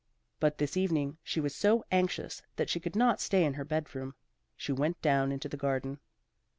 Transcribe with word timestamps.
But 0.39 0.57
this 0.57 0.75
evening 0.75 1.19
she 1.21 1.39
was 1.39 1.53
so 1.53 1.83
anxious 1.91 2.41
that 2.55 2.71
she 2.71 2.79
could 2.79 2.95
not 2.95 3.21
stay 3.21 3.43
in 3.45 3.53
her 3.53 3.63
bedroom. 3.63 4.15
She 4.57 4.71
went 4.71 4.99
down 5.03 5.31
into 5.31 5.47
the 5.47 5.57
garden. 5.57 5.99